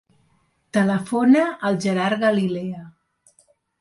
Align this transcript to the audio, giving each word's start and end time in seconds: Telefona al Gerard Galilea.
Telefona 0.77 1.43
al 1.71 1.77
Gerard 1.85 2.25
Galilea. 2.25 2.83